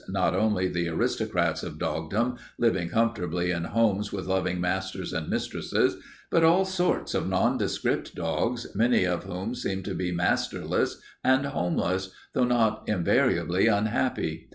[0.09, 5.97] Not only the aristocrats of dogdom, living comfortably in homes with loving masters and mistresses,
[6.31, 12.09] but all sorts of nondescript dogs, many of whom seemed to be masterless and homeless,
[12.33, 14.49] though not invariably unhappy.